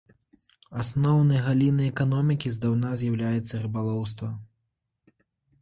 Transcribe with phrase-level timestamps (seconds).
[0.83, 4.31] Асноўнай галінай эканомікі здаўна з'яўляецца рыбалоўства.